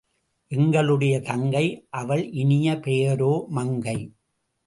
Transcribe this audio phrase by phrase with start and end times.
[0.51, 3.97] எங்களுடைய தங்கை—அவள் இனிய பெயரோ மங்கை.